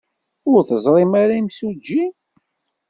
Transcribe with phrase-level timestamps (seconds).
[0.51, 2.03] Ur teẓrim ara imsujji?